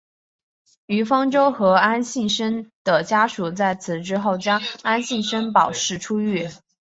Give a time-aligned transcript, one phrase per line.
[0.87, 6.49] 于方舟和安幸生的家属在此之后将安幸生保释出狱。